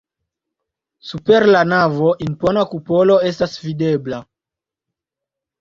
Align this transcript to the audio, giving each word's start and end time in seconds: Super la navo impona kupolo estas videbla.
Super 1.09 1.45
la 1.49 1.61
navo 1.73 2.13
impona 2.29 2.63
kupolo 2.71 3.19
estas 3.33 3.55
videbla. 3.67 4.23